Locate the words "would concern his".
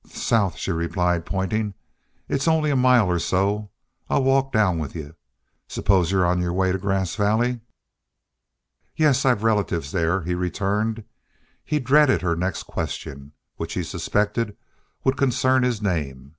15.03-15.83